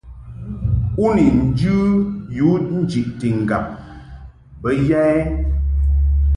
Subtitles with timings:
[1.03, 1.75] U ni njɨ
[2.37, 3.65] yu njiʼti ŋgab
[4.61, 5.17] bə ya ɛ?